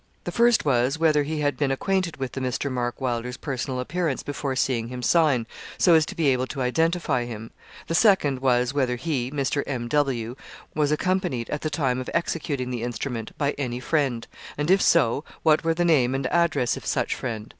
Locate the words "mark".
2.71-2.99